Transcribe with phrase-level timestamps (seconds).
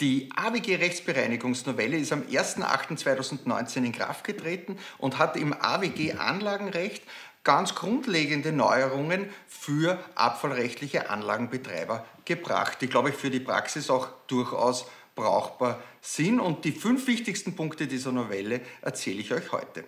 [0.00, 7.02] Die AWG-Rechtsbereinigungsnovelle ist am 01.08.2019 in Kraft getreten und hat im AWG-Anlagenrecht
[7.44, 14.86] ganz grundlegende Neuerungen für abfallrechtliche Anlagenbetreiber gebracht, die, glaube ich, für die Praxis auch durchaus
[15.14, 16.40] brauchbar sind.
[16.40, 19.84] Und die fünf wichtigsten Punkte dieser Novelle erzähle ich euch heute.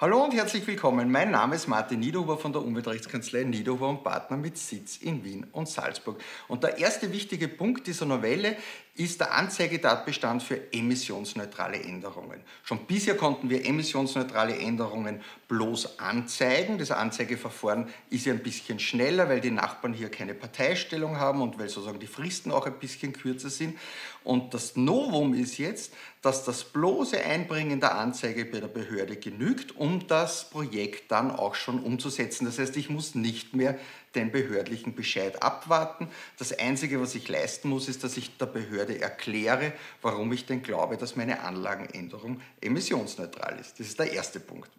[0.00, 1.10] Hallo und herzlich willkommen.
[1.10, 5.44] Mein Name ist Martin Niederhuber von der Umweltrechtskanzlei Niederhuber und Partner mit Sitz in Wien
[5.50, 6.22] und Salzburg.
[6.46, 8.56] Und der erste wichtige Punkt dieser Novelle
[8.98, 12.40] ist der Anzeigetatbestand für emissionsneutrale Änderungen.
[12.64, 16.78] Schon bisher konnten wir emissionsneutrale Änderungen bloß anzeigen.
[16.78, 21.60] Das Anzeigeverfahren ist ja ein bisschen schneller, weil die Nachbarn hier keine Parteistellung haben und
[21.60, 23.78] weil sozusagen die Fristen auch ein bisschen kürzer sind.
[24.24, 29.76] Und das Novum ist jetzt, dass das bloße Einbringen der Anzeige bei der Behörde genügt,
[29.76, 32.46] um das Projekt dann auch schon umzusetzen.
[32.46, 33.78] Das heißt, ich muss nicht mehr
[34.18, 36.08] den behördlichen Bescheid abwarten.
[36.38, 40.62] Das Einzige, was ich leisten muss, ist, dass ich der Behörde erkläre, warum ich denn
[40.62, 43.78] glaube, dass meine Anlagenänderung emissionsneutral ist.
[43.78, 44.70] Das ist der erste Punkt.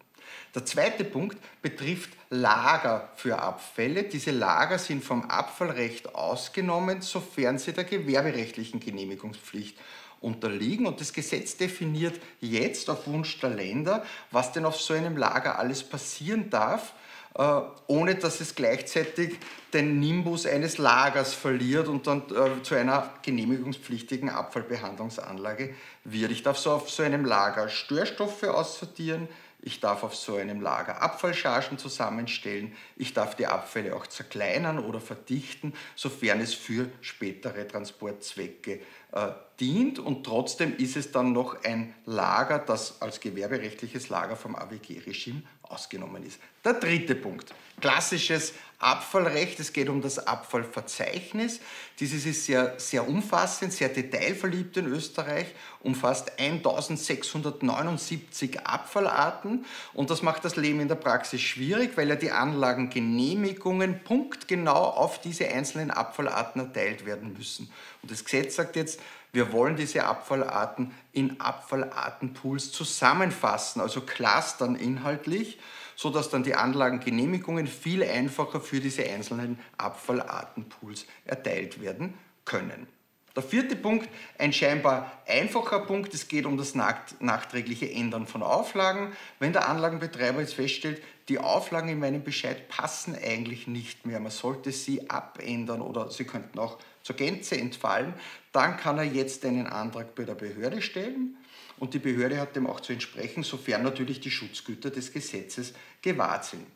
[0.54, 4.04] Der zweite Punkt betrifft Lager für Abfälle.
[4.04, 9.78] Diese Lager sind vom Abfallrecht ausgenommen, sofern sie der gewerberechtlichen Genehmigungspflicht
[10.20, 10.86] unterliegen.
[10.86, 15.58] Und das Gesetz definiert jetzt auf Wunsch der Länder, was denn auf so einem Lager
[15.58, 16.94] alles passieren darf,
[17.34, 19.38] ohne dass es gleichzeitig
[19.72, 26.32] den Nimbus eines Lagers verliert und dann äh, zu einer genehmigungspflichtigen Abfallbehandlungsanlage wird.
[26.32, 29.28] Ich darf so auf so einem Lager Störstoffe aussortieren,
[29.62, 35.00] ich darf auf so einem Lager Abfallchargen zusammenstellen, ich darf die Abfälle auch zerkleinern oder
[35.00, 38.80] verdichten, sofern es für spätere Transportzwecke
[39.12, 39.28] äh,
[39.60, 45.42] dient und trotzdem ist es dann noch ein Lager, das als gewerberechtliches Lager vom AWG-Regime
[45.62, 46.40] ausgenommen ist.
[46.64, 51.60] Der dritte Punkt, klassisches Abfallrecht, es geht um das Abfallverzeichnis.
[51.98, 55.46] Dieses ist sehr, sehr umfassend, sehr detailverliebt in Österreich,
[55.80, 62.30] umfasst 1679 Abfallarten und das macht das Leben in der Praxis schwierig, weil ja die
[62.30, 67.70] Anlagengenehmigungen punktgenau auf diese einzelnen Abfallarten erteilt werden müssen.
[68.02, 68.99] Und das Gesetz sagt jetzt,
[69.32, 75.58] wir wollen diese Abfallarten in Abfallartenpools zusammenfassen, also clustern inhaltlich,
[75.94, 82.88] sodass dann die Anlagengenehmigungen viel einfacher für diese einzelnen Abfallartenpools erteilt werden können.
[83.36, 84.08] Der vierte Punkt,
[84.38, 89.12] ein scheinbar einfacher Punkt, es geht um das nachträgliche Ändern von Auflagen.
[89.38, 94.32] Wenn der Anlagenbetreiber jetzt feststellt, die Auflagen in meinem Bescheid passen eigentlich nicht mehr, man
[94.32, 98.14] sollte sie abändern oder sie könnten auch zur Gänze entfallen,
[98.50, 101.36] dann kann er jetzt einen Antrag bei der Behörde stellen
[101.78, 106.46] und die Behörde hat dem auch zu entsprechen, sofern natürlich die Schutzgüter des Gesetzes gewahrt
[106.46, 106.66] sind.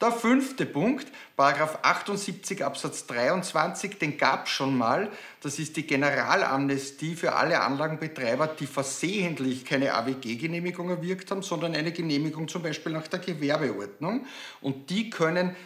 [0.00, 5.10] Der fünfte Punkt, Paragraph 78 Absatz 23, den gab es schon mal.
[5.40, 11.90] Das ist die Generalamnestie für alle Anlagenbetreiber, die versehentlich keine AWG-Genehmigung erwirkt haben, sondern eine
[11.90, 14.24] Genehmigung zum Beispiel nach der Gewerbeordnung.
[14.60, 15.56] Und die können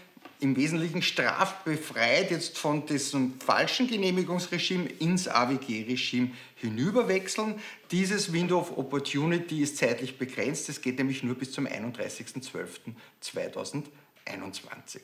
[0.41, 7.57] im Wesentlichen strafbefreit jetzt von diesem falschen Genehmigungsregime ins AWG-Regime hinüberwechseln.
[7.91, 10.71] Dieses Window of Opportunity ist zeitlich begrenzt.
[10.71, 13.83] Es geht nämlich nur bis zum 31.12.2020.
[14.27, 15.03] 21.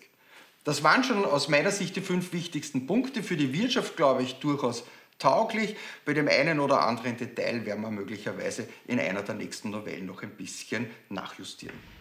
[0.65, 3.23] Das waren schon aus meiner Sicht die fünf wichtigsten Punkte.
[3.23, 4.85] Für die Wirtschaft, glaube ich, durchaus
[5.19, 5.77] tauglich.
[6.05, 10.23] Bei dem einen oder anderen Detail werden wir möglicherweise in einer der nächsten Novellen noch
[10.23, 11.98] ein bisschen nachjustieren.